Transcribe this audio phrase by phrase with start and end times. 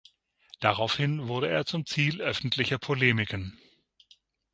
[0.59, 3.59] Daraufhin wurde er zum Ziel öffentlicher Polemiken.